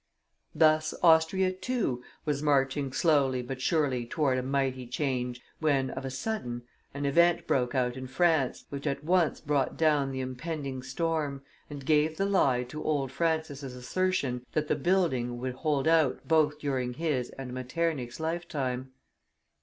Thus 0.55 0.95
Austria, 1.03 1.51
too, 1.51 2.03
was 2.25 2.41
marching 2.41 2.91
slowly 2.91 3.43
but 3.43 3.61
surely 3.61 4.07
toward 4.07 4.39
a 4.39 4.41
mighty 4.41 4.87
change, 4.87 5.41
when, 5.59 5.91
of 5.91 6.05
a 6.05 6.09
sudden, 6.09 6.63
an 6.95 7.05
event 7.05 7.45
broke 7.45 7.75
out 7.75 7.95
in 7.95 8.07
France, 8.07 8.65
which 8.71 8.87
at 8.87 9.03
once 9.03 9.39
brought 9.39 9.77
down 9.77 10.09
the 10.11 10.19
impending 10.19 10.81
storm, 10.81 11.43
and 11.69 11.85
gave 11.85 12.17
the 12.17 12.25
lie 12.25 12.63
to 12.63 12.83
old 12.83 13.11
Francis's 13.11 13.75
assertion, 13.75 14.43
that 14.53 14.67
the 14.67 14.75
building 14.75 15.37
would 15.37 15.53
hold 15.53 15.87
out 15.87 16.27
both 16.27 16.57
during 16.57 16.95
his 16.95 17.29
and 17.37 17.53
Metternich's 17.53 18.19
lifetime. 18.19 18.91